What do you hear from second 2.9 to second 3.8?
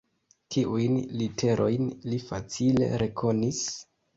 rekonis?